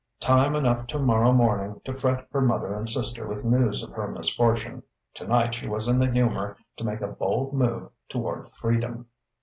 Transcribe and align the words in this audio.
Time 0.19 0.55
enough 0.55 0.87
tomorrow 0.87 1.31
morning 1.31 1.79
to 1.85 1.93
fret 1.93 2.27
her 2.31 2.41
mother 2.41 2.73
and 2.73 2.89
sister 2.89 3.27
with 3.27 3.45
news 3.45 3.83
of 3.83 3.91
her 3.91 4.07
misfortune: 4.07 4.81
tonight 5.13 5.53
she 5.53 5.67
was 5.67 5.87
in 5.87 5.99
the 5.99 6.11
humour 6.11 6.57
to 6.77 6.83
make 6.83 7.01
a 7.01 7.07
bold 7.07 7.53
move 7.53 7.87
toward 8.09 8.47
freedom.... 8.47 9.05